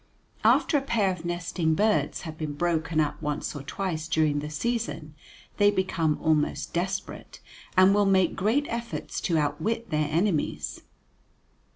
After 0.43 0.79
a 0.79 0.81
pair 0.81 1.11
of 1.11 1.25
nesting 1.25 1.75
birds 1.75 2.21
have 2.21 2.35
been 2.35 2.53
broken 2.53 2.99
up 2.99 3.21
once 3.21 3.55
or 3.55 3.61
twice 3.61 4.07
during 4.07 4.39
the 4.39 4.49
season, 4.49 5.13
they 5.57 5.69
become 5.69 6.19
almost 6.23 6.73
desperate, 6.73 7.39
and 7.77 7.93
will 7.93 8.07
make 8.07 8.35
great 8.35 8.65
efforts 8.67 9.21
to 9.21 9.37
outwit 9.37 9.91
their 9.91 10.09
enemies. 10.09 10.81